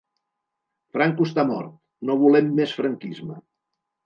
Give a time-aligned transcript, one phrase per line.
[0.97, 1.75] Franco està mort,
[2.11, 3.39] no volem més franquisme.